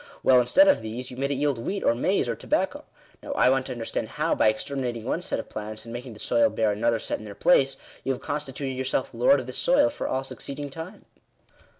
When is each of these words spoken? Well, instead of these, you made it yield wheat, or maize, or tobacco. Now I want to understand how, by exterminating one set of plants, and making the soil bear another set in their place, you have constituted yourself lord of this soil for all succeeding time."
Well, 0.23 0.39
instead 0.39 0.67
of 0.67 0.81
these, 0.81 1.11
you 1.11 1.17
made 1.17 1.29
it 1.29 1.35
yield 1.35 1.59
wheat, 1.59 1.83
or 1.83 1.93
maize, 1.93 2.27
or 2.27 2.35
tobacco. 2.35 2.85
Now 3.21 3.33
I 3.33 3.51
want 3.51 3.67
to 3.67 3.71
understand 3.71 4.09
how, 4.09 4.33
by 4.33 4.47
exterminating 4.47 5.03
one 5.05 5.21
set 5.21 5.37
of 5.37 5.47
plants, 5.47 5.83
and 5.85 5.93
making 5.93 6.13
the 6.13 6.19
soil 6.19 6.49
bear 6.49 6.71
another 6.71 6.97
set 6.97 7.19
in 7.19 7.23
their 7.25 7.35
place, 7.35 7.77
you 8.03 8.11
have 8.11 8.19
constituted 8.19 8.73
yourself 8.73 9.13
lord 9.13 9.39
of 9.39 9.45
this 9.45 9.59
soil 9.59 9.91
for 9.91 10.07
all 10.07 10.23
succeeding 10.23 10.71
time." 10.71 11.05